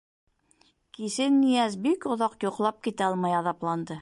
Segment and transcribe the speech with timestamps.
[0.97, 3.99] Кисен Нияз бик оҙаҡ йоҡлап китә алмай аҙапланды.